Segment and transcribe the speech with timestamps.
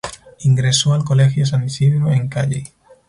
[0.39, 2.63] Ingresó al colegio San Isidro, en Cayey.